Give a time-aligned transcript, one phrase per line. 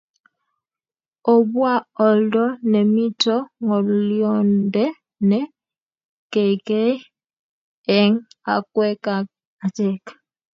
[1.33, 1.73] obwa
[2.07, 4.85] oldo nemito ng'olionde
[5.29, 5.39] ne
[6.33, 6.95] keikei
[7.97, 8.21] eng'
[8.55, 9.27] akwek ak
[9.65, 10.03] achek